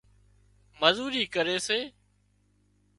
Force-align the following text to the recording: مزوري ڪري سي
مزوري 0.81 1.23
ڪري 1.35 1.55
سي 1.67 1.79